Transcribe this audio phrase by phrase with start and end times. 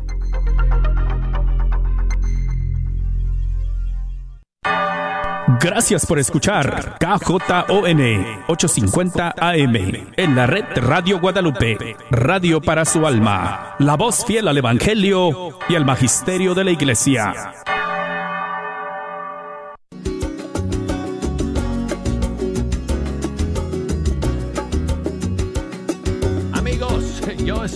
[5.60, 8.00] Gracias por escuchar KJON
[8.48, 9.76] 850 AM
[10.16, 15.74] en la red Radio Guadalupe, radio para su alma, la voz fiel al Evangelio y
[15.74, 17.52] al Magisterio de la Iglesia.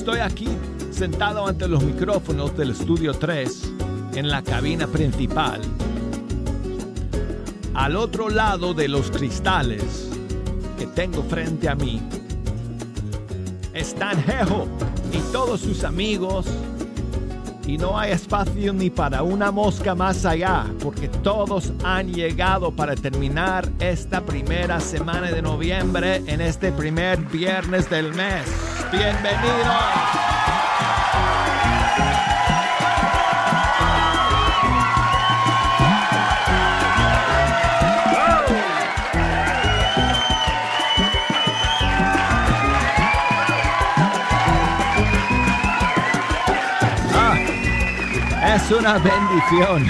[0.08, 0.48] Estoy aquí
[0.90, 3.74] sentado ante los micrófonos del estudio 3
[4.14, 5.60] en la cabina principal
[7.74, 10.08] al otro lado de los cristales
[10.78, 12.00] que tengo frente a mí
[13.74, 14.66] están Jeho
[15.12, 16.46] y todos sus amigos
[17.66, 22.94] y no hay espacio ni para una mosca más allá, porque todos han llegado para
[22.94, 28.77] terminar esta primera semana de noviembre en este primer viernes del mes.
[28.90, 30.08] Bienvenidos.
[48.42, 49.86] Es una bendición.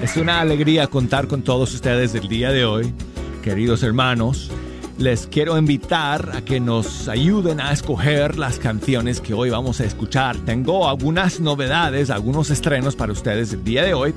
[0.00, 2.94] Es una alegría contar con todos ustedes el día de hoy,
[3.42, 4.50] queridos hermanos.
[4.98, 9.84] Les quiero invitar a que nos ayuden a escoger las canciones que hoy vamos a
[9.84, 10.36] escuchar.
[10.38, 14.14] Tengo algunas novedades, algunos estrenos para ustedes el día de hoy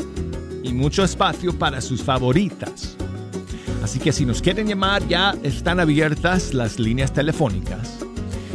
[0.63, 2.95] y mucho espacio para sus favoritas.
[3.83, 7.97] Así que si nos quieren llamar ya están abiertas las líneas telefónicas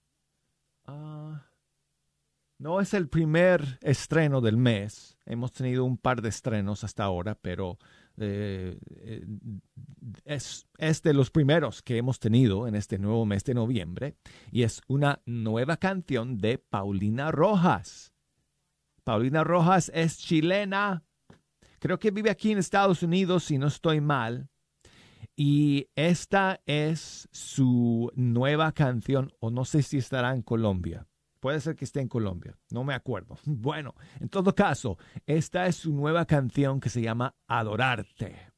[0.85, 1.48] Ah,
[2.59, 5.17] no es el primer estreno del mes.
[5.25, 7.79] Hemos tenido un par de estrenos hasta ahora, pero
[8.17, 9.25] eh, eh,
[10.25, 14.17] es, es, de los primeros que hemos tenido en este nuevo mes de noviembre.
[14.51, 18.13] Y es una nueva canción de Paulina Rojas.
[19.05, 21.05] Paulina Rojas es chilena.
[21.79, 24.49] Creo que vive aquí en Estados Unidos, si no estoy mal.
[25.37, 31.08] Y esta es su nueva canción, o no sé si estará en Colombia.
[31.39, 33.37] Puede ser que esté en Colombia, no me acuerdo.
[33.45, 38.51] Bueno, en todo caso, esta es su nueva canción que se llama Adorarte.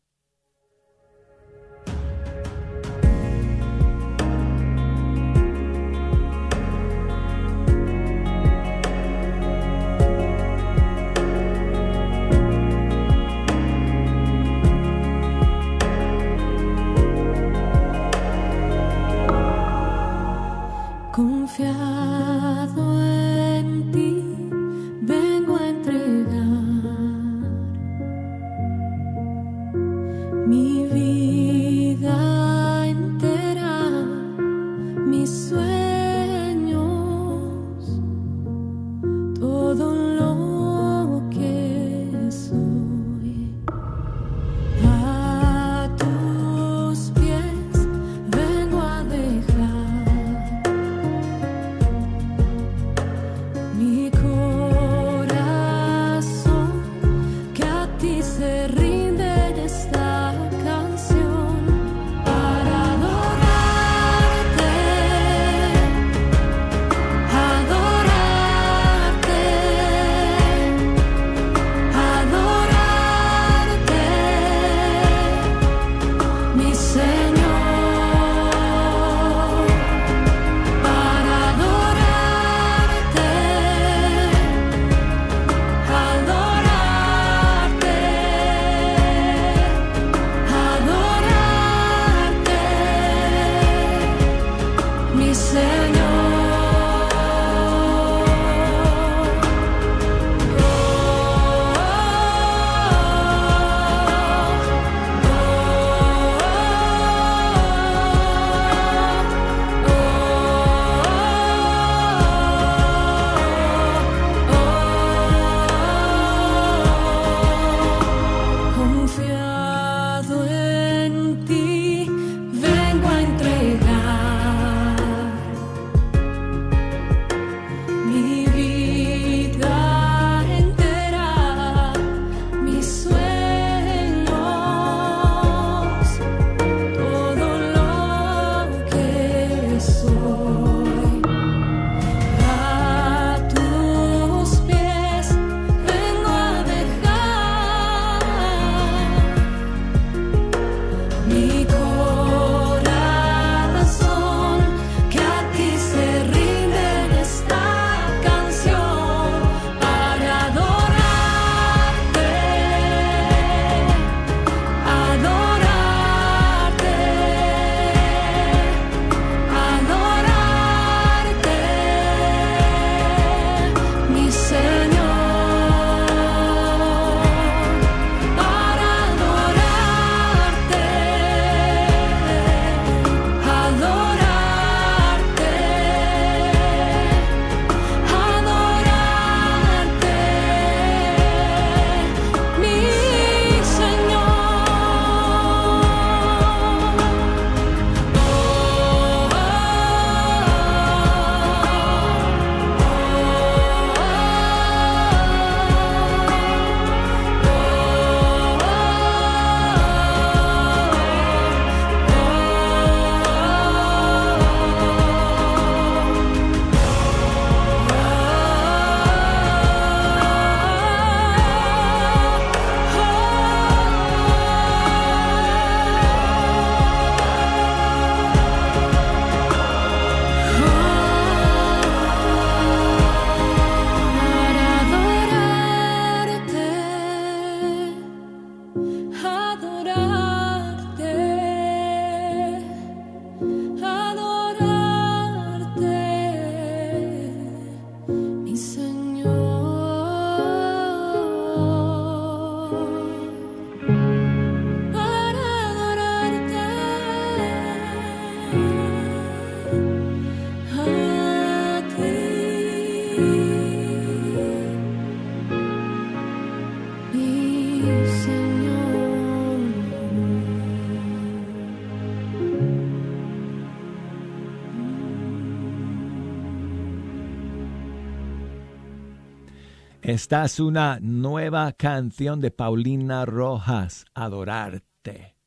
[280.12, 285.38] Esta es una nueva canción de Paulina Rojas, Adorarte.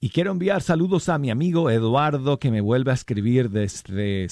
[0.00, 4.26] Y quiero enviar saludos a mi amigo Eduardo que me vuelve a escribir desde,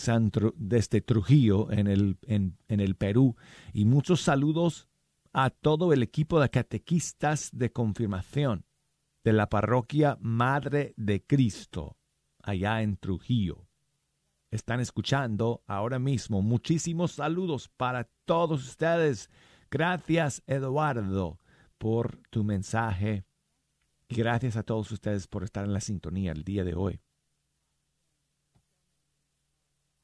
[0.56, 3.37] desde Trujillo en el, en el Perú.
[3.75, 4.88] Y muchos saludos
[5.34, 8.65] a todo el equipo de catequistas de confirmación
[9.22, 11.98] de la parroquia Madre de Cristo,
[12.43, 13.67] allá en Trujillo.
[14.53, 16.43] Están escuchando ahora mismo.
[16.43, 19.31] Muchísimos saludos para todos ustedes.
[19.71, 21.41] Gracias, Eduardo,
[21.79, 23.25] por tu mensaje.
[24.09, 27.01] Y gracias a todos ustedes por estar en la sintonía el día de hoy.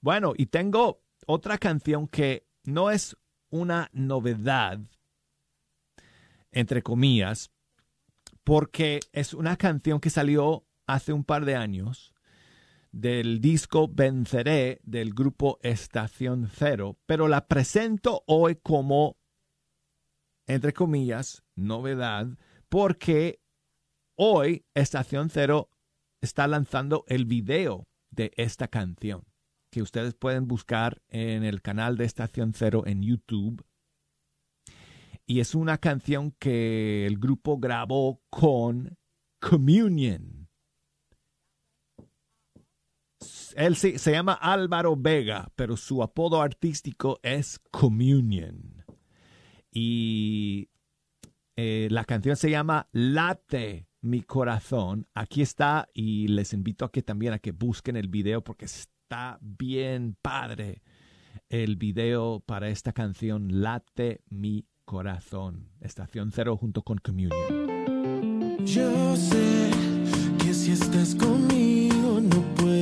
[0.00, 3.19] Bueno, y tengo otra canción que no es
[3.50, 4.81] una novedad,
[6.52, 7.50] entre comillas,
[8.45, 12.14] porque es una canción que salió hace un par de años
[13.00, 19.17] del disco Venceré del grupo Estación Cero, pero la presento hoy como,
[20.49, 22.26] entre comillas, novedad,
[22.69, 23.40] porque
[24.17, 25.71] hoy Estación Cero
[26.21, 29.23] está lanzando el video de esta canción,
[29.71, 33.64] que ustedes pueden buscar en el canal de Estación Cero en YouTube
[35.25, 38.97] y es una canción que el grupo grabó con
[39.40, 40.38] Communion.
[43.58, 48.84] Él se, llama Álvaro Vega, pero su apodo artístico es Communion.
[49.72, 50.68] Y
[51.56, 55.08] eh, la canción se llama Late mi corazón.
[55.12, 59.40] Aquí está y les invito a que también a que busquen el video porque está
[59.40, 60.82] bien padre
[61.48, 65.72] el video para esta canción Late mi corazón.
[65.80, 67.32] Estación Cero junto con Communion.
[68.64, 69.70] Yo sé
[70.38, 72.77] que si estás conmigo no puedo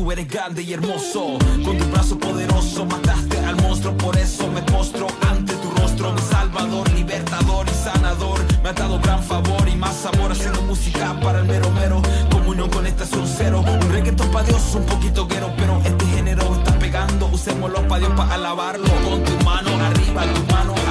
[0.00, 4.62] Tú eres grande y hermoso, con tu brazo poderoso mataste al monstruo, por eso me
[4.62, 8.40] postro ante tu rostro, mi salvador, libertador y sanador.
[8.62, 12.70] Me ha dado gran favor y más amor haciendo música para el mero mero, comunión
[12.70, 13.62] con estación cero.
[13.62, 17.26] Un reggaetón para Dios, un poquito guero, pero este género está pegando.
[17.26, 18.88] Usémoslo para Dios para alabarlo.
[19.04, 20.89] Con tu mano arriba, tu mano arriba.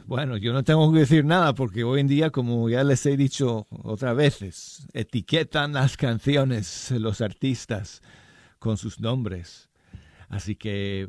[0.06, 3.16] Bueno, yo no tengo que decir nada porque hoy en día, como ya les he
[3.16, 8.02] dicho otras veces, etiquetan las canciones los artistas
[8.58, 9.70] con sus nombres.
[10.28, 11.08] Así que...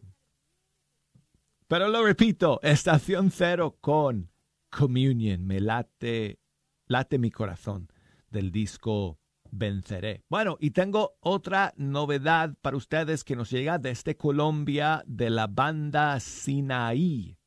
[1.68, 4.32] Pero lo repito, estación cero con
[4.70, 6.40] Communion, me late,
[6.88, 7.92] late mi corazón
[8.30, 9.20] del disco
[9.58, 10.24] Venceré.
[10.30, 16.20] Bueno, y tengo otra novedad para ustedes que nos llega desde Colombia de la banda
[16.20, 17.38] Sinaí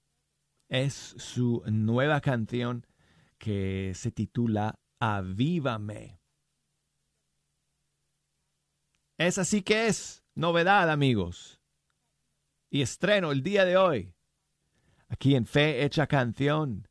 [0.68, 2.86] es su nueva canción
[3.38, 6.20] que se titula Avívame.
[9.18, 11.60] Es así que es novedad, amigos.
[12.70, 14.14] Y estreno el día de hoy,
[15.08, 16.87] aquí en Fe Hecha Canción.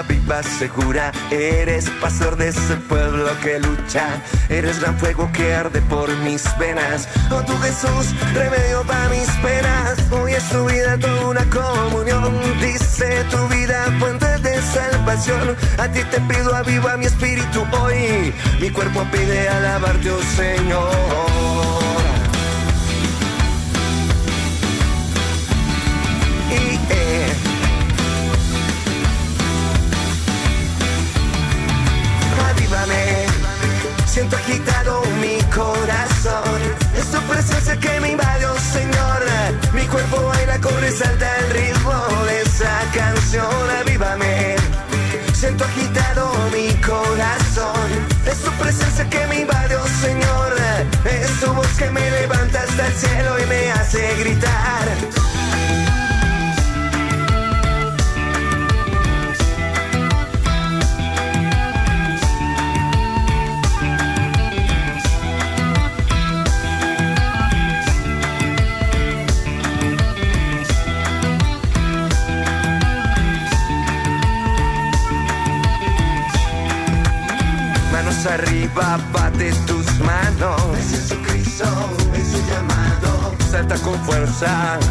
[0.00, 1.12] Viva segura.
[1.30, 4.08] Eres pastor de ese pueblo que lucha.
[4.48, 7.08] Eres gran fuego que arde por mis venas.
[7.30, 9.98] Oh tu Jesús, remedio para mis penas.
[10.10, 12.32] Hoy es tu vida toda una comunión.
[12.60, 15.56] Dice tu vida fuente de salvación.
[15.78, 18.32] A ti te pido aviva mi espíritu hoy.
[18.60, 21.81] Mi cuerpo pide alabarte, oh Señor.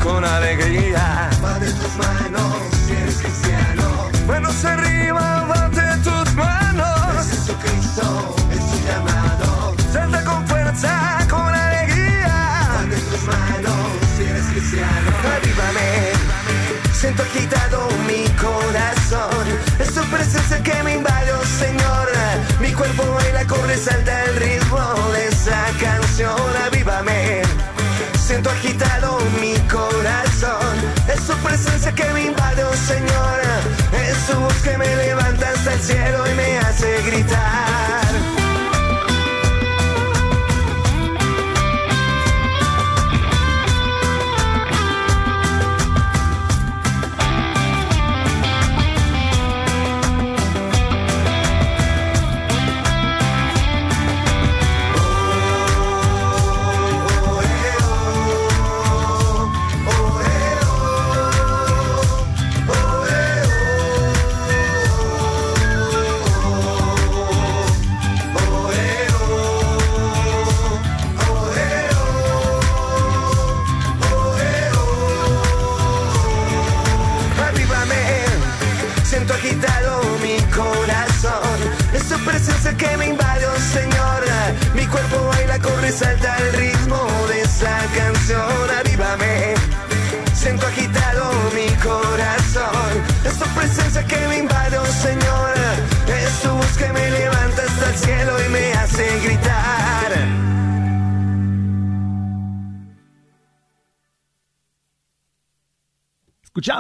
[0.02, 1.30] Con alegría.
[1.42, 2.56] Bate tus manos,
[2.86, 4.10] si eres cristiano.
[4.26, 7.20] Manos arriba, bate tus manos.
[7.20, 9.76] Es Jesucristo, es su llamado.
[9.92, 12.70] Salta con fuerza, con alegría.
[12.76, 15.12] Bate tus manos, si eres cristiano.
[15.36, 16.12] Avívame,
[16.94, 19.46] siento agitado mi corazón.
[19.80, 22.08] Es tu presencia que me invade, oh Señor.
[22.62, 24.61] Mi cuerpo baila, corre, salta el ritmo
[28.32, 30.78] Siento agitado mi corazón.
[31.14, 33.42] Es su presencia que me invade, oh Señor.
[34.08, 38.41] Es su voz que me levanta hasta el cielo y me hace gritar.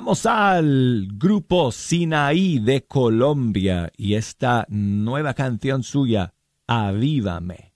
[0.01, 6.33] Escuchamos al grupo Sinaí de Colombia y esta nueva canción suya,
[6.65, 7.75] Avívame.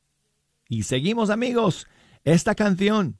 [0.67, 1.85] Y seguimos amigos,
[2.23, 3.19] esta canción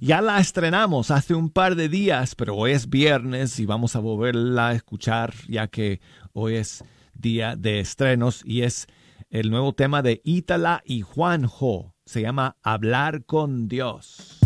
[0.00, 3.98] ya la estrenamos hace un par de días, pero hoy es viernes y vamos a
[3.98, 6.00] volverla a escuchar ya que
[6.34, 8.86] hoy es día de estrenos y es
[9.28, 11.96] el nuevo tema de Ítala y Juanjo.
[12.04, 14.37] Se llama Hablar con Dios.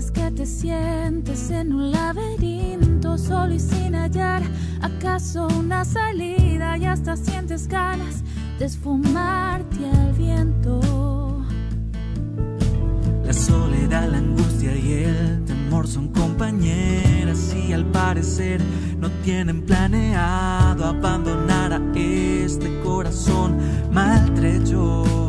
[0.00, 4.42] Veces que te sientes en un laberinto solo y sin hallar
[4.80, 8.22] acaso una salida y hasta sientes ganas
[8.58, 11.42] de esfumarte al viento.
[13.24, 18.60] La soledad, la angustia y el temor son compañeras y al parecer
[18.98, 23.58] no tienen planeado abandonar a este corazón
[23.92, 25.19] maltrecho.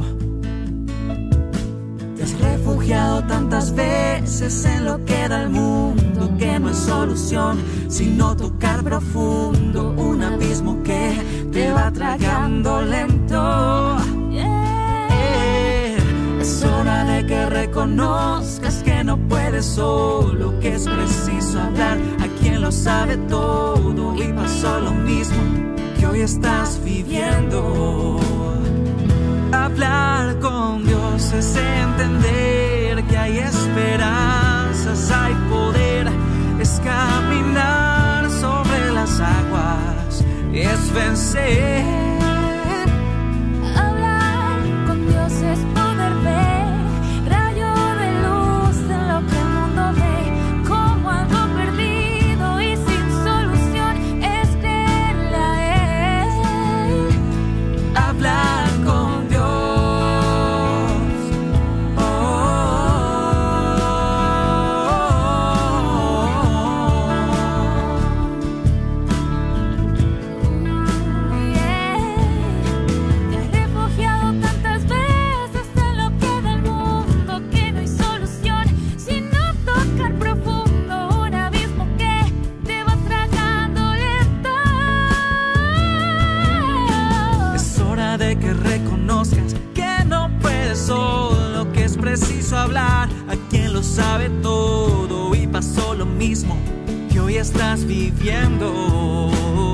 [2.92, 9.94] Tantas veces en lo que da el mundo que no es solución sino tocar profundo
[9.98, 13.98] un abismo que te va tragando lento.
[16.42, 22.62] Es hora de que reconozcas que no puedes solo, que es preciso hablar a quien
[22.62, 25.42] lo sabe todo y pasó lo mismo
[25.98, 28.20] que hoy estás viviendo.
[29.54, 36.08] Hablar con Dios es entender que hay esperanzas, hay poder,
[36.60, 42.21] es caminar sobre las aguas, es vencer.
[93.92, 96.56] Sabe todo y pasó lo mismo
[97.12, 99.71] que hoy estás viviendo.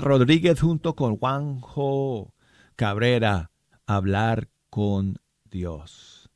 [0.00, 2.34] Rodríguez junto con Juanjo
[2.76, 3.50] Cabrera,
[3.86, 6.30] hablar con Dios.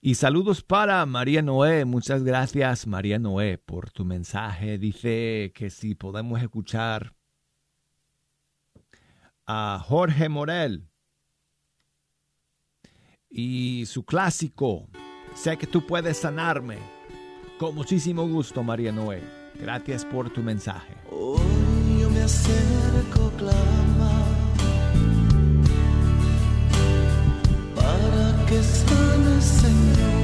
[0.00, 1.84] Y saludos para María Noé.
[1.84, 4.78] Muchas gracias María Noé por tu mensaje.
[4.78, 7.14] Dice que si podemos escuchar
[9.46, 10.88] a Jorge Morel
[13.30, 14.88] y su clásico,
[15.34, 16.78] Sé que tú puedes sanarme.
[17.58, 19.43] Con muchísimo gusto María Noé.
[19.60, 20.94] Gracias por tu mensaje.
[21.10, 24.12] Hoy yo me acerco, clama,
[27.74, 30.23] para que sane, Señor.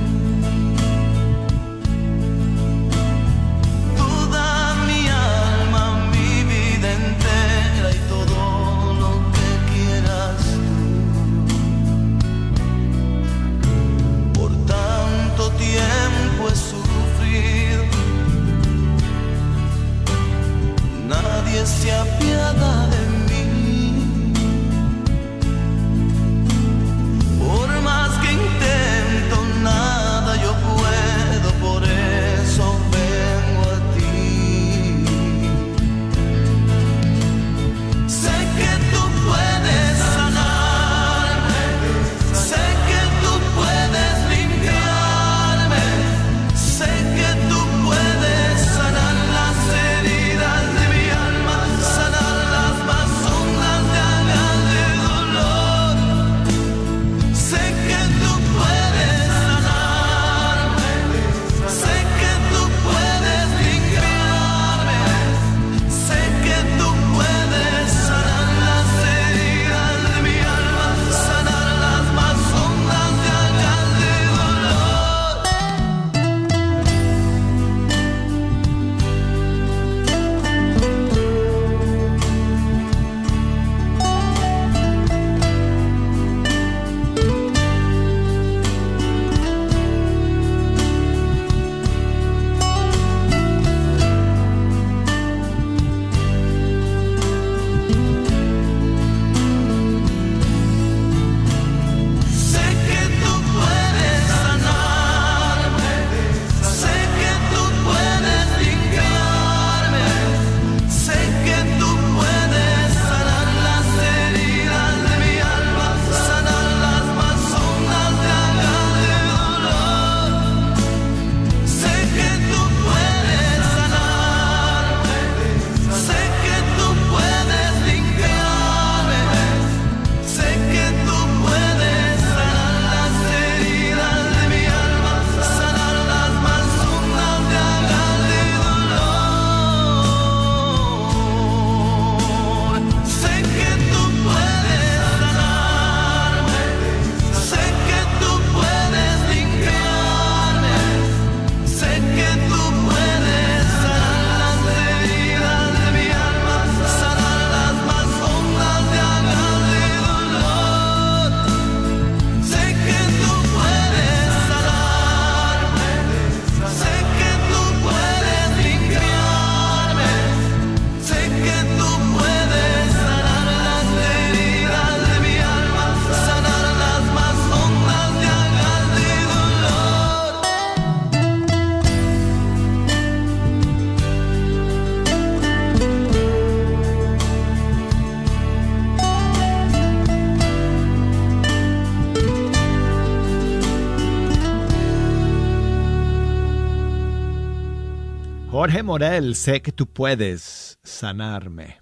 [198.83, 201.81] Morel, sé que tú puedes sanarme.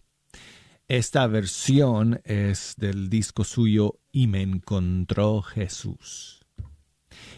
[0.89, 6.41] Esta versión es del disco suyo Y me encontró Jesús.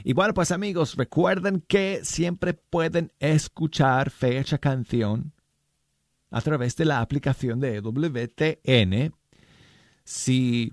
[0.05, 5.35] Y bueno, pues amigos, recuerden que siempre pueden escuchar Fecha Canción
[6.31, 9.14] a través de la aplicación de WTN.
[10.05, 10.73] Si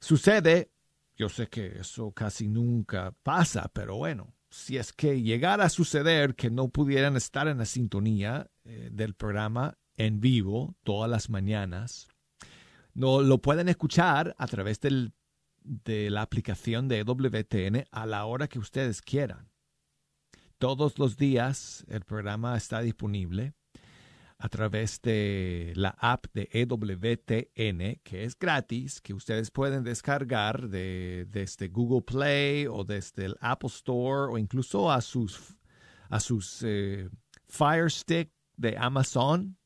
[0.00, 0.72] sucede,
[1.16, 6.34] yo sé que eso casi nunca pasa, pero bueno, si es que llegara a suceder
[6.34, 12.08] que no pudieran estar en la sintonía eh, del programa en vivo todas las mañanas,
[12.92, 15.14] no lo pueden escuchar a través del,
[15.62, 19.50] de la aplicación de WTN a la hora que ustedes quieran.
[20.58, 23.54] Todos los días el programa está disponible
[24.42, 31.28] a través de la app de EWTN, que es gratis, que ustedes pueden descargar de,
[31.30, 35.56] desde Google Play o desde el Apple Store o incluso a sus,
[36.08, 37.08] a sus eh,
[37.46, 39.56] Fire Stick de Amazon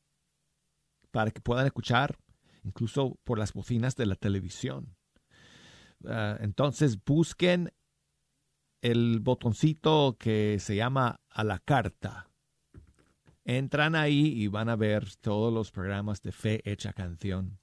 [1.11, 2.19] para que puedan escuchar
[2.62, 4.95] incluso por las bocinas de la televisión.
[6.05, 7.73] Ah, entonces busquen
[8.83, 12.29] el botoncito que se llama a la carta
[13.47, 17.59] entran ahí y van a ver todos los programas de Fe Hecha Canción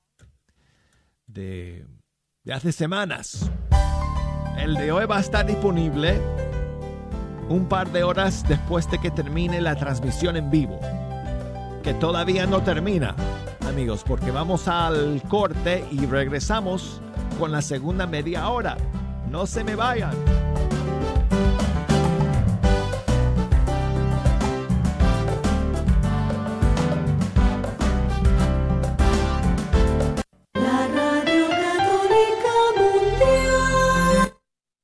[1.28, 1.86] de,
[2.43, 3.52] de hace semanas.
[4.58, 6.19] El de hoy va a estar disponible
[7.50, 10.80] un par de horas después de que termine la transmisión en vivo.
[11.84, 13.13] Que todavía no termina,
[13.67, 17.02] amigos, porque vamos al corte y regresamos
[17.38, 18.78] con la segunda media hora.
[19.30, 20.13] No se me vayan.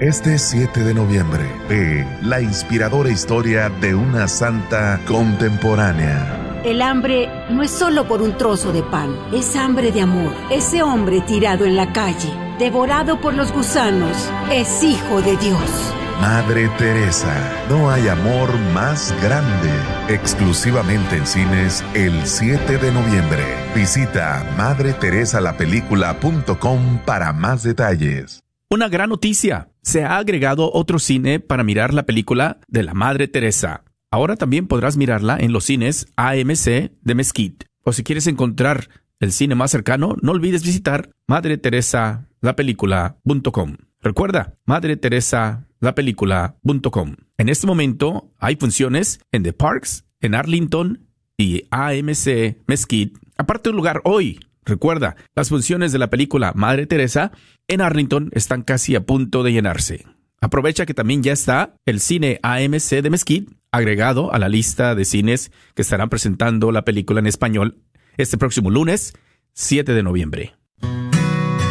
[0.00, 6.60] Este 7 de noviembre, ve la inspiradora historia de una santa contemporánea.
[6.66, 10.34] El hambre no es solo por un trozo de pan, es hambre de amor.
[10.50, 15.94] Ese hombre tirado en la calle, devorado por los gusanos, es hijo de Dios.
[16.20, 17.34] Madre Teresa,
[17.70, 19.70] no hay amor más grande.
[20.08, 23.42] Exclusivamente en cines el 7 de noviembre.
[23.74, 28.45] Visita madreteresalapelícula.com para más detalles.
[28.68, 29.70] Una gran noticia.
[29.82, 33.84] Se ha agregado otro cine para mirar la película de la Madre Teresa.
[34.10, 37.66] Ahora también podrás mirarla en los cines AMC de Mesquite.
[37.84, 38.88] O si quieres encontrar
[39.20, 43.76] el cine más cercano, no olvides visitar madreteresalapelícula.com.
[44.00, 47.16] Recuerda, madreteresalapelícula.com.
[47.38, 53.20] En este momento hay funciones en The Parks, en Arlington y AMC Mesquite.
[53.38, 54.40] Aparte un lugar hoy.
[54.66, 57.30] Recuerda, las funciones de la película Madre Teresa
[57.68, 60.04] en Arlington están casi a punto de llenarse.
[60.40, 65.04] Aprovecha que también ya está el cine AMC de Mesquite agregado a la lista de
[65.04, 67.78] cines que estarán presentando la película en español
[68.16, 69.14] este próximo lunes
[69.52, 70.56] 7 de noviembre.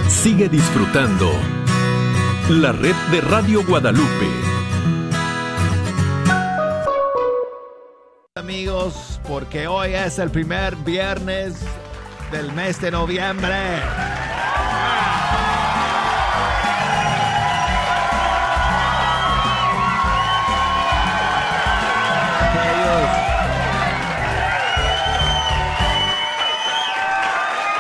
[0.08, 1.30] Sigue disfrutando
[2.50, 4.30] la red de Radio Guadalupe.
[8.36, 11.56] Amigos, porque hoy es el primer viernes
[12.36, 13.56] del mes de noviembre.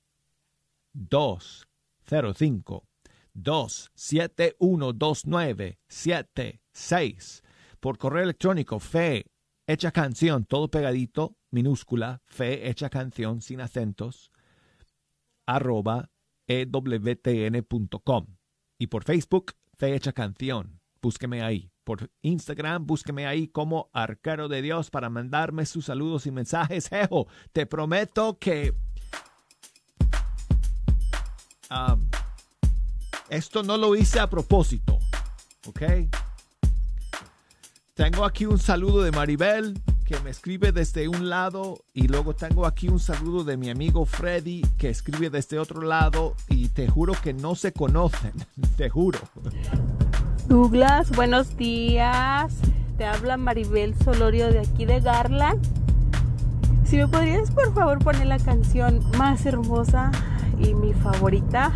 [0.93, 2.90] 205
[3.35, 7.43] 271 2976
[7.81, 9.27] por correo electrónico fe
[9.67, 14.33] hecha canción todo pegadito minúscula fe hecha canción sin acentos
[15.47, 16.11] arroba
[16.47, 18.27] ewtn.com
[18.79, 21.71] y por Facebook fe hecha canción búsqueme ahí.
[21.85, 26.89] Por Instagram, búsqueme ahí como Arquero de Dios para mandarme sus saludos y mensajes.
[26.89, 28.75] Jejo, te prometo que
[31.71, 32.09] um,
[33.31, 34.99] esto no lo hice a propósito,
[35.67, 35.83] ¿ok?
[37.95, 42.67] Tengo aquí un saludo de Maribel que me escribe desde un lado y luego tengo
[42.67, 47.13] aquí un saludo de mi amigo Freddy que escribe desde otro lado y te juro
[47.23, 48.33] que no se conocen,
[48.77, 49.21] te juro.
[50.49, 52.53] Douglas, buenos días.
[52.99, 55.65] Te habla Maribel Solorio de aquí de Garland.
[56.85, 60.11] Si me podrías por favor poner la canción más hermosa
[60.59, 61.73] y mi favorita.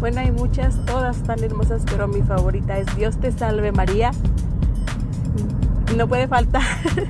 [0.00, 4.10] Bueno, hay muchas, todas tan hermosas, pero mi favorita es Dios te salve María.
[5.96, 6.62] No puede faltar.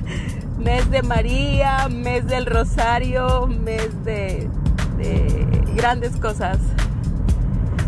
[0.57, 4.49] mes de María, mes del Rosario, mes de,
[4.97, 6.59] de grandes cosas.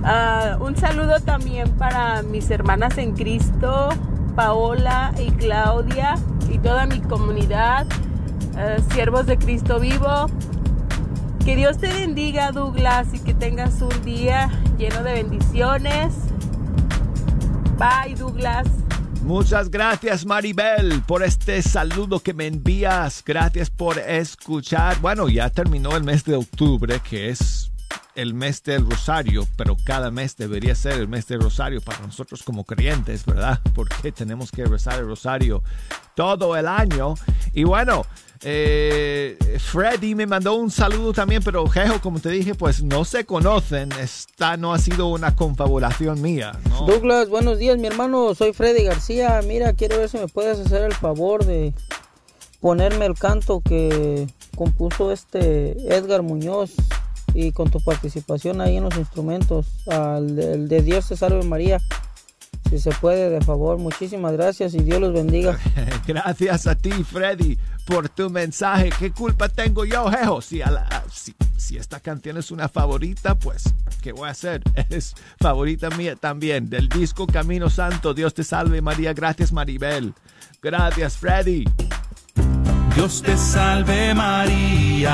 [0.04, 3.90] Ah, un saludo también para mis hermanas en Cristo,
[4.36, 6.16] Paola y Claudia
[6.50, 7.86] y toda mi comunidad,
[8.56, 10.28] ah, siervos de Cristo vivo.
[11.48, 16.14] Que Dios te bendiga, Douglas, y que tengas un día lleno de bendiciones.
[17.78, 18.68] Bye, Douglas.
[19.24, 23.24] Muchas gracias Maribel por este saludo que me envías.
[23.26, 25.00] Gracias por escuchar.
[25.00, 27.72] Bueno, ya terminó el mes de octubre, que es
[28.18, 32.42] el mes del Rosario, pero cada mes debería ser el mes del Rosario para nosotros
[32.42, 33.60] como creyentes, ¿verdad?
[33.76, 35.62] Porque tenemos que rezar el Rosario
[36.16, 37.14] todo el año.
[37.54, 38.08] Y bueno,
[38.42, 43.24] eh, Freddy me mandó un saludo también, pero Jejo, como te dije, pues no se
[43.24, 43.92] conocen.
[43.92, 46.54] Esta no ha sido una confabulación mía.
[46.70, 46.88] ¿no?
[46.88, 48.34] Douglas, buenos días, mi hermano.
[48.34, 49.40] Soy Freddy García.
[49.48, 51.72] Mira, quiero ver si me puedes hacer el favor de
[52.62, 56.74] ponerme el canto que compuso este Edgar Muñoz
[57.40, 61.80] y con tu participación ahí en los instrumentos, al el de Dios te salve María.
[62.72, 65.58] Si se puede, de favor, muchísimas gracias y Dios los bendiga.
[66.08, 68.90] Gracias a ti, Freddy, por tu mensaje.
[69.00, 70.42] ¿Qué culpa tengo yo, Jejo?
[70.42, 73.64] Si, a la- si, si esta canción es una favorita, pues,
[74.02, 74.64] ¿qué voy a hacer?
[74.90, 76.70] Es favorita mía también.
[76.70, 79.14] Del disco Camino Santo, Dios te salve, María.
[79.14, 80.14] Gracias, Maribel.
[80.62, 81.64] Gracias, Freddy.
[82.96, 85.14] Dios te salve María.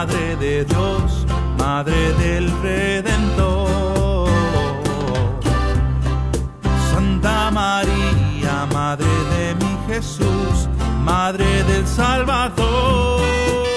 [0.00, 1.26] Madre de Dios,
[1.58, 4.30] Madre del Redentor.
[6.90, 10.70] Santa María, Madre de mi Jesús,
[11.04, 13.69] Madre del Salvador.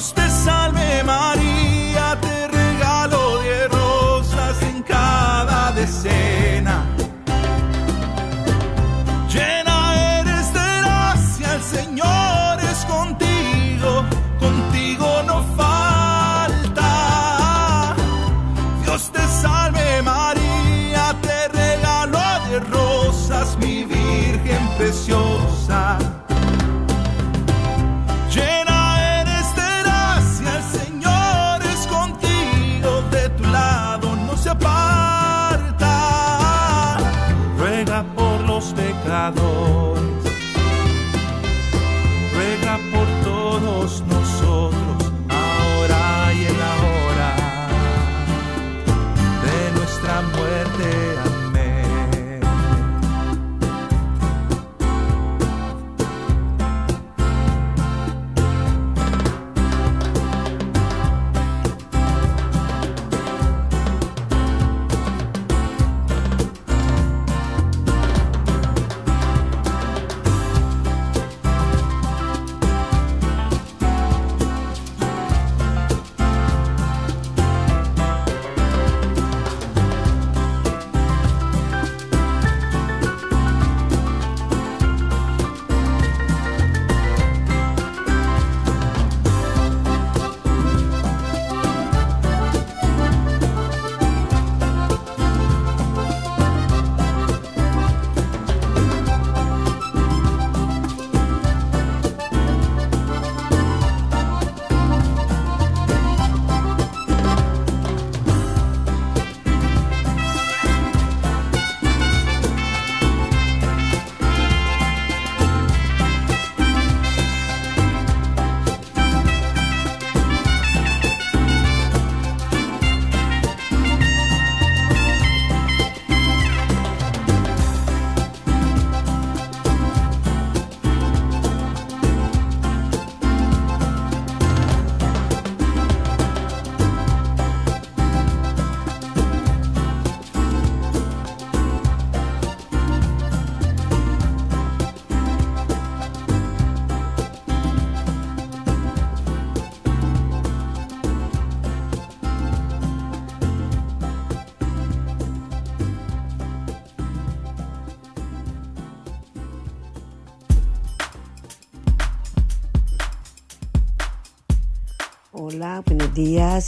[0.00, 1.39] Dios te salve María,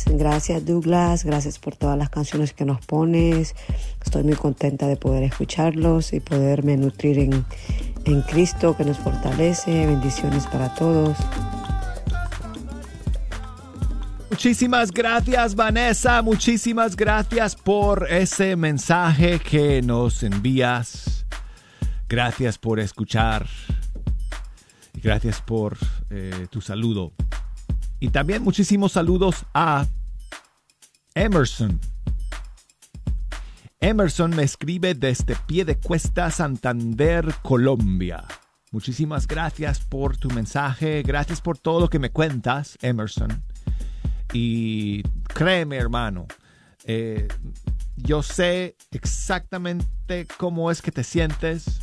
[0.07, 3.55] Gracias Douglas, gracias por todas las canciones que nos pones.
[4.03, 7.45] Estoy muy contenta de poder escucharlos y poderme nutrir en,
[8.05, 9.87] en Cristo que nos fortalece.
[9.87, 11.19] Bendiciones para todos.
[14.31, 21.27] Muchísimas gracias Vanessa, muchísimas gracias por ese mensaje que nos envías.
[22.09, 23.47] Gracias por escuchar.
[24.95, 25.77] Gracias por
[26.11, 27.13] eh, tu saludo.
[28.03, 29.87] Y también muchísimos saludos a
[31.15, 31.79] Emerson.
[33.79, 38.25] Emerson me escribe desde pie de cuesta Santander, Colombia.
[38.73, 43.45] Muchísimas gracias por tu mensaje, gracias por todo lo que me cuentas, Emerson.
[44.33, 46.27] Y créeme, hermano,
[46.83, 47.29] eh,
[47.95, 51.79] yo sé exactamente cómo es que te sientes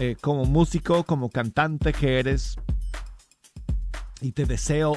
[0.00, 2.56] eh, como músico, como cantante que eres.
[4.20, 4.96] Y te deseo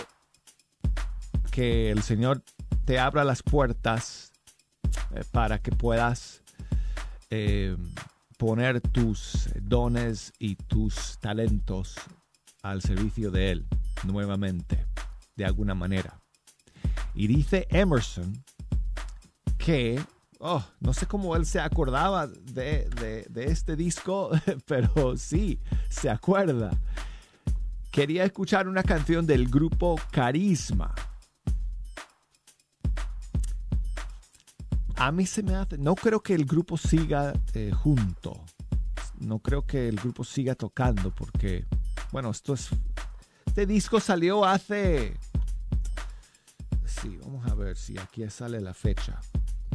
[1.51, 2.43] que el Señor
[2.85, 4.31] te abra las puertas
[5.13, 6.41] eh, para que puedas
[7.29, 7.75] eh,
[8.37, 11.95] poner tus dones y tus talentos
[12.61, 13.67] al servicio de Él
[14.05, 14.85] nuevamente,
[15.35, 16.21] de alguna manera.
[17.13, 18.43] Y dice Emerson
[19.57, 20.01] que,
[20.39, 24.31] oh, no sé cómo él se acordaba de, de- de este disco,
[24.65, 25.59] pero sí,
[25.89, 26.71] se acuerda.
[27.99, 30.95] Quería escuchar una canción del grupo Carisma.
[34.95, 38.41] A mí se me hace, no creo que el grupo siga eh, junto.
[39.19, 41.65] No creo que el grupo siga tocando porque,
[42.13, 42.69] bueno, esto es,
[43.45, 45.17] este disco salió hace,
[46.85, 49.19] sí, vamos a ver si aquí sale la fecha.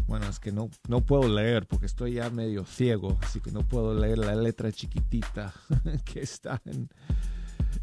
[0.06, 3.68] Bueno, es que no, no puedo leer porque estoy ya medio ciego, así que no
[3.68, 5.52] puedo leer la letra chiquitita
[6.06, 6.88] que está en,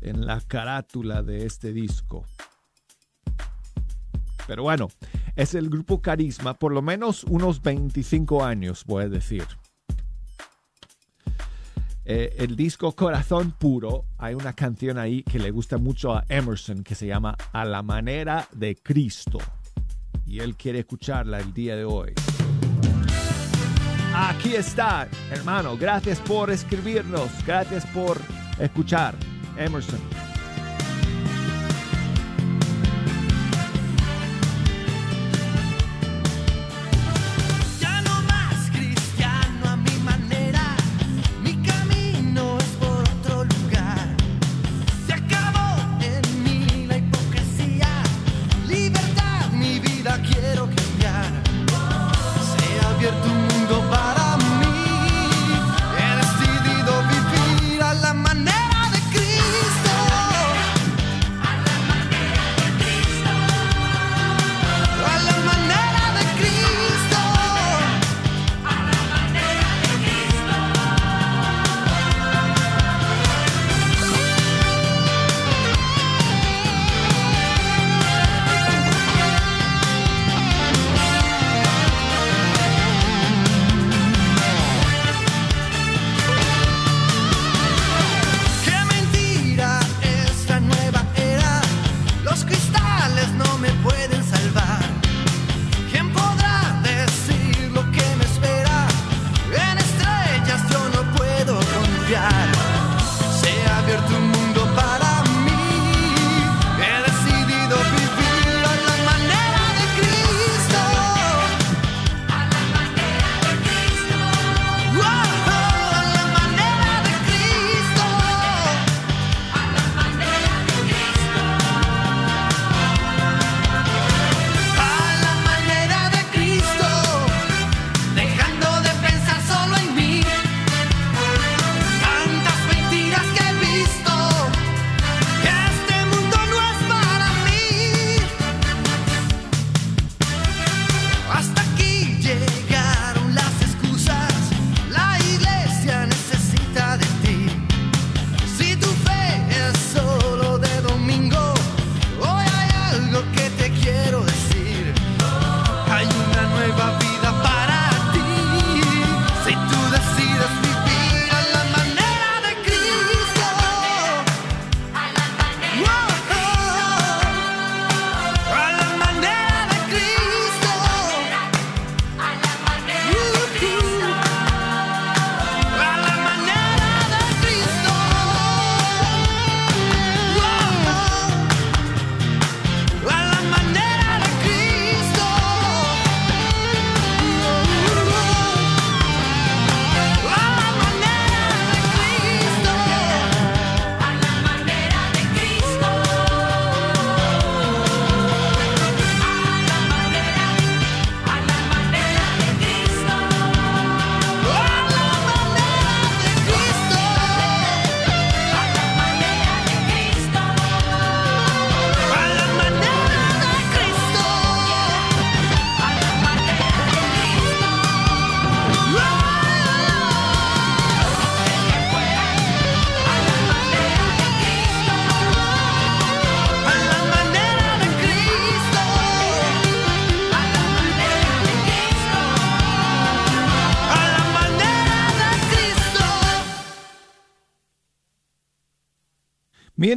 [0.02, 2.26] en la carátula de este disco.
[4.47, 4.89] Pero bueno,
[5.36, 9.45] es el grupo Carisma, por lo menos unos 25 años, voy a decir.
[12.04, 16.84] Eh, el disco Corazón Puro, hay una canción ahí que le gusta mucho a Emerson
[16.84, 19.39] que se llama A la manera de Cristo.
[20.26, 22.14] Y él quiere escucharla el día de hoy.
[24.14, 25.78] Aquí está, hermano.
[25.78, 27.30] Gracias por escribirnos.
[27.45, 28.20] Gracias por
[28.60, 29.16] escuchar.
[29.62, 29.99] Emerson.
[37.80, 40.76] Ya no más cristiano a mi manera,
[41.43, 44.16] mi camino es por otro lugar.
[45.05, 47.88] Se acabó en mí la hipocresía,
[48.68, 51.32] libertad, mi vida quiero cambiar.
[52.57, 53.40] Se ha abierto un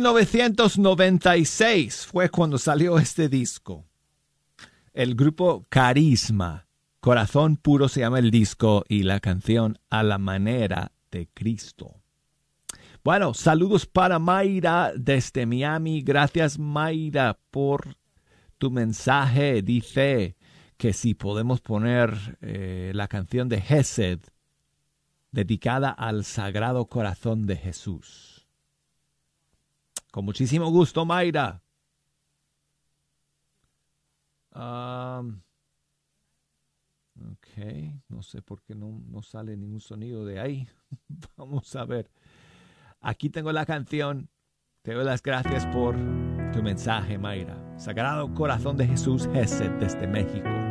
[0.00, 3.86] 1996 fue cuando salió este disco.
[4.92, 6.66] El grupo Carisma,
[6.98, 12.00] Corazón Puro se llama el disco y la canción A la manera de Cristo.
[13.04, 16.02] Bueno, saludos para Mayra desde Miami.
[16.02, 17.96] Gracias Mayra por
[18.58, 19.62] tu mensaje.
[19.62, 20.34] Dice
[20.76, 24.18] que si podemos poner eh, la canción de Hesed
[25.30, 28.23] dedicada al Sagrado Corazón de Jesús.
[30.14, 31.60] Con muchísimo gusto, Mayra.
[34.54, 35.40] Um,
[37.32, 40.68] ok, no sé por qué no, no sale ningún sonido de ahí.
[41.36, 42.12] Vamos a ver.
[43.00, 44.30] Aquí tengo la canción.
[44.82, 45.96] Te doy las gracias por
[46.52, 47.76] tu mensaje, Mayra.
[47.76, 50.63] Sagrado Corazón de Jesús, Gesed desde México.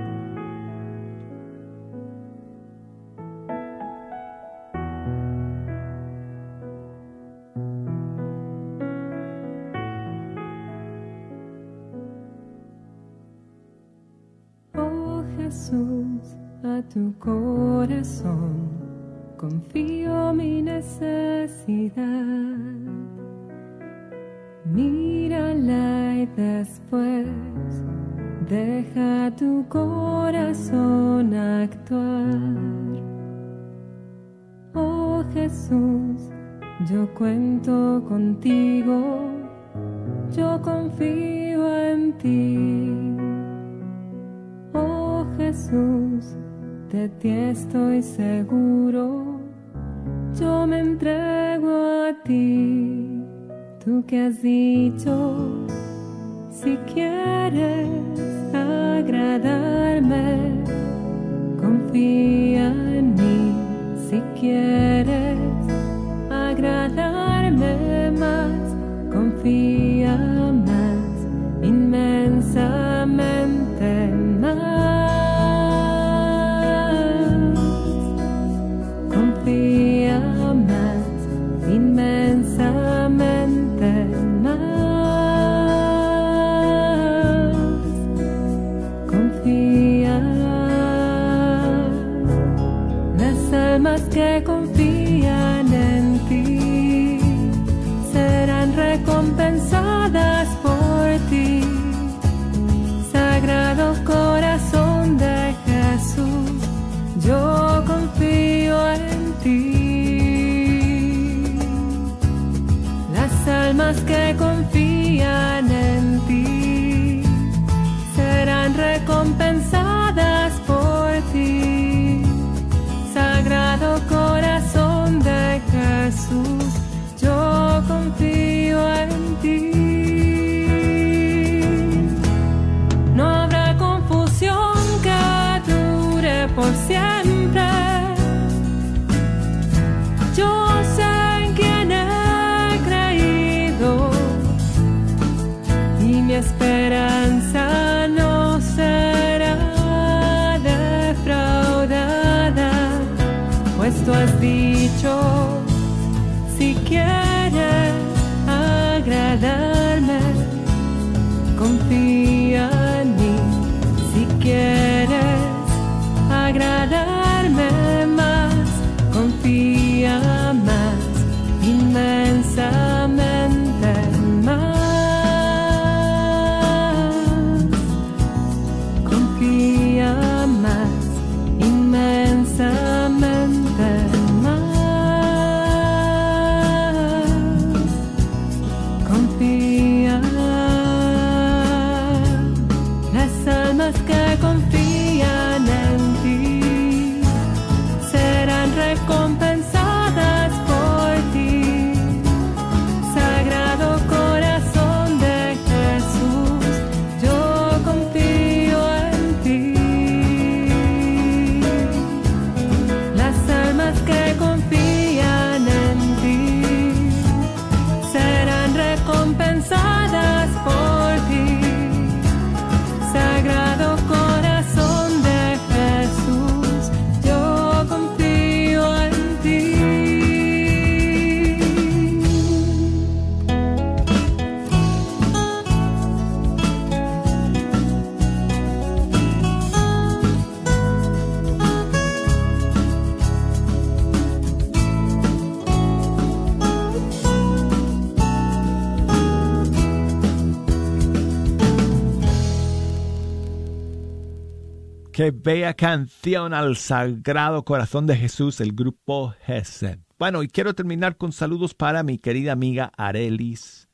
[255.43, 259.99] Bella canción al Sagrado Corazón de Jesús, el grupo Gesed.
[260.17, 263.89] Bueno, y quiero terminar con saludos para mi querida amiga Arelis,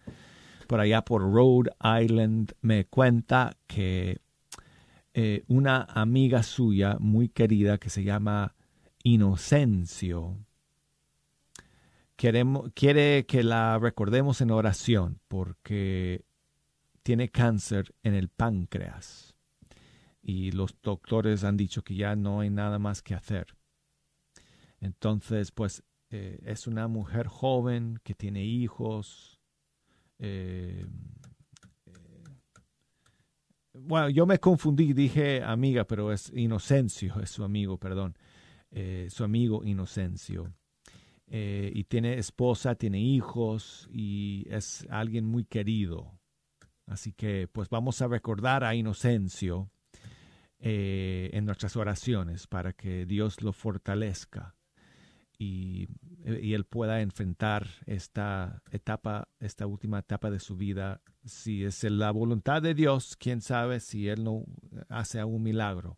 [0.68, 1.72] por allá por Rhode
[2.04, 2.54] Island.
[2.62, 4.20] Me cuenta que
[5.16, 8.56] eh, una amiga suya muy querida que se llama
[9.04, 10.38] Inocencio
[12.16, 16.26] quiere que la recordemos en oración porque
[17.02, 19.29] tiene cáncer en el páncreas
[20.30, 23.48] y los doctores han dicho que ya no hay nada más que hacer.
[24.80, 29.40] Entonces, pues eh, es una mujer joven que tiene hijos.
[30.20, 30.86] eh,
[31.88, 32.24] eh,
[33.74, 38.16] bueno, yo me confundí, dije amiga, pero es Inocencio, es su amigo, perdón.
[39.10, 40.54] su amigo Inocencio.
[41.28, 46.20] Y tiene esposa, tiene hijos y es alguien muy querido.
[46.86, 49.72] Así que pues vamos a recordar a Inocencio
[50.60, 54.56] eh, en nuestras oraciones para que Dios lo fortalezca
[55.38, 55.88] y,
[56.26, 61.02] eh, y él pueda enfrentar esta etapa, esta última etapa de su vida.
[61.24, 64.44] Si es la voluntad de Dios, quién sabe si él no
[64.90, 65.98] hace un milagro.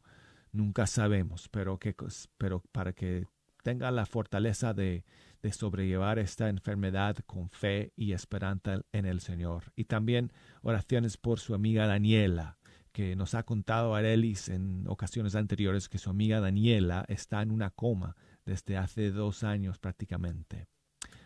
[0.52, 1.96] Nunca sabemos, pero, que,
[2.38, 3.26] pero para que
[3.64, 5.06] tenga la fortaleza de,
[5.42, 9.72] de sobrellevar esta enfermedad con fe y esperanza en el Señor.
[9.76, 10.32] Y también
[10.62, 12.58] oraciones por su amiga Daniela,
[12.92, 17.70] que nos ha contado Arelis en ocasiones anteriores que su amiga Daniela está en una
[17.70, 18.16] coma
[18.46, 20.68] desde hace dos años prácticamente.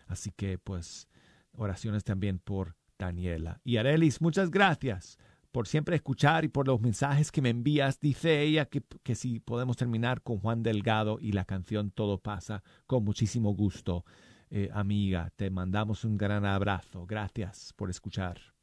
[0.08, 1.08] Así que pues
[1.54, 3.60] oraciones también por Daniela.
[3.64, 5.18] Y Arelis, muchas gracias
[5.52, 8.00] por siempre escuchar y por los mensajes que me envías.
[8.00, 12.62] Dice ella que, que si podemos terminar con Juan Delgado y la canción Todo pasa,
[12.86, 14.06] con muchísimo gusto.
[14.50, 17.06] Eh, amiga, te mandamos un gran abrazo.
[17.06, 18.55] Gracias por escuchar.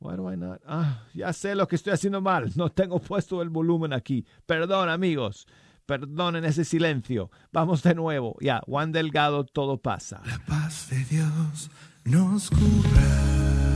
[0.00, 0.62] Why do I not?
[0.66, 2.50] Ah, ya sé lo que estoy haciendo mal.
[2.56, 4.24] No tengo puesto el volumen aquí.
[4.46, 5.46] Perdón, amigos.
[5.84, 7.30] Perdonen ese silencio.
[7.52, 8.36] Vamos de nuevo.
[8.40, 10.22] Ya, Juan Delgado, todo pasa.
[10.24, 11.70] La paz de Dios
[12.04, 13.69] nos cubra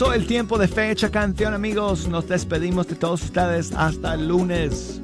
[0.00, 2.08] pasó el tiempo de fecha canción, amigos.
[2.08, 5.00] Nos despedimos de todos ustedes hasta el lunes.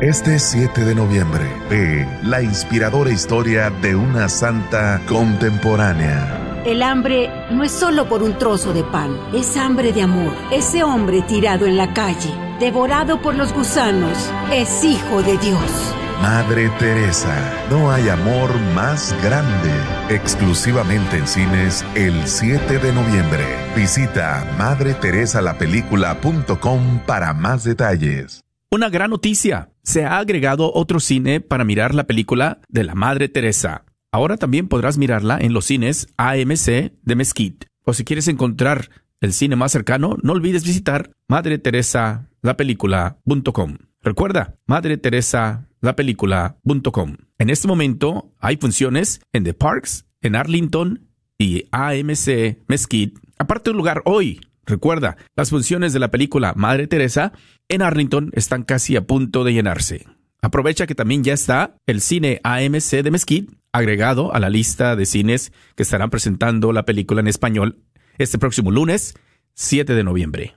[0.00, 6.62] Este 7 de noviembre, ve la inspiradora historia de una santa contemporánea.
[6.64, 10.32] El hambre no es solo por un trozo de pan, es hambre de amor.
[10.50, 14.18] Ese hombre tirado en la calle, devorado por los gusanos,
[14.52, 15.94] es hijo de Dios.
[16.20, 17.36] Madre Teresa,
[17.70, 19.97] no hay amor más grande.
[20.10, 23.44] Exclusivamente en cines el 7 de noviembre.
[23.76, 28.42] Visita madreteresalapelícula.com para más detalles.
[28.70, 29.68] Una gran noticia.
[29.82, 33.84] Se ha agregado otro cine para mirar la película de la Madre Teresa.
[34.10, 37.66] Ahora también podrás mirarla en los cines AMC de Mesquite.
[37.84, 38.88] O si quieres encontrar
[39.20, 43.87] el cine más cercano, no olvides visitar madreteresalapelícula.com.
[44.02, 47.16] Recuerda, madreteresalapelícula.com.
[47.38, 53.20] En este momento hay funciones en The Parks, en Arlington y AMC Mesquite.
[53.38, 54.40] Aparte un lugar hoy.
[54.66, 57.32] Recuerda, las funciones de la película Madre Teresa
[57.68, 60.06] en Arlington están casi a punto de llenarse.
[60.42, 65.06] Aprovecha que también ya está el cine AMC de Mesquite agregado a la lista de
[65.06, 67.78] cines que estarán presentando la película en español
[68.18, 69.14] este próximo lunes
[69.54, 70.54] 7 de noviembre.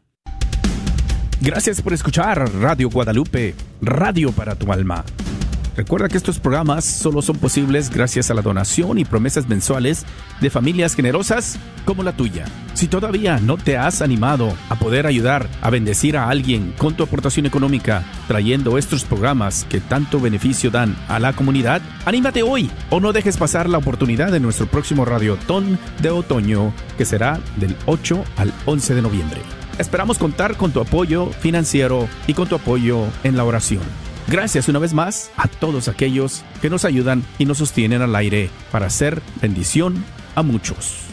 [1.44, 5.04] Gracias por escuchar Radio Guadalupe, radio para tu alma.
[5.76, 10.06] Recuerda que estos programas solo son posibles gracias a la donación y promesas mensuales
[10.40, 12.46] de familias generosas como la tuya.
[12.76, 17.02] Si todavía no te has animado a poder ayudar a bendecir a alguien con tu
[17.02, 23.00] aportación económica, trayendo estos programas que tanto beneficio dan a la comunidad, anímate hoy o
[23.00, 28.24] no dejes pasar la oportunidad de nuestro próximo Radiotón de otoño, que será del 8
[28.38, 29.42] al 11 de noviembre.
[29.82, 33.82] Esperamos contar con tu apoyo financiero y con tu apoyo en la oración.
[34.28, 38.52] Gracias una vez más a todos aquellos que nos ayudan y nos sostienen al aire
[38.72, 40.06] para hacer bendición
[40.36, 41.11] a muchos.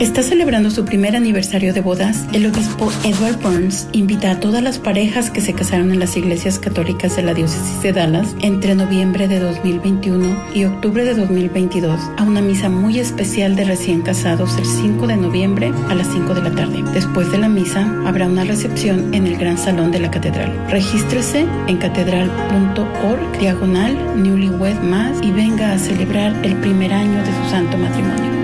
[0.00, 2.26] Está celebrando su primer aniversario de bodas.
[2.32, 6.58] El obispo Edward Burns invita a todas las parejas que se casaron en las iglesias
[6.58, 12.24] católicas de la diócesis de Dallas entre noviembre de 2021 y octubre de 2022 a
[12.24, 16.42] una misa muy especial de recién casados el 5 de noviembre a las 5 de
[16.42, 16.82] la tarde.
[16.92, 20.52] Después de la misa habrá una recepción en el gran salón de la catedral.
[20.70, 27.50] Regístrese en catedral.org diagonal newlywed más y venga a celebrar el primer año de su
[27.50, 28.43] santo matrimonio.